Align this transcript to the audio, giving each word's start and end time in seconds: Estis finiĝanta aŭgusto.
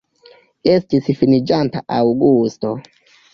Estis 0.71 1.09
finiĝanta 1.19 1.83
aŭgusto. 1.99 2.73